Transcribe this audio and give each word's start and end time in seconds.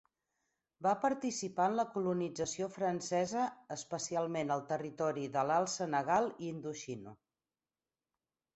Va 0.85 0.93
participar 1.01 1.67
en 1.71 1.75
la 1.79 1.85
colonització 1.97 2.69
francesa 2.77 3.45
especialment 3.77 4.55
al 4.57 4.65
Territori 4.73 5.29
de 5.39 5.45
l'Alt 5.51 5.75
Senegal 5.77 6.33
i 6.33 6.51
a 6.51 6.57
Indoxina. 6.57 7.17